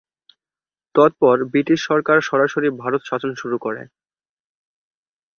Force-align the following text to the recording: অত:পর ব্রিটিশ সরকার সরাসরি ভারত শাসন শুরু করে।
অত:পর 0.95 1.37
ব্রিটিশ 1.51 1.79
সরকার 1.89 2.17
সরাসরি 2.21 2.67
ভারত 2.81 3.01
শাসন 3.05 3.31
শুরু 3.35 3.57
করে। 3.57 3.81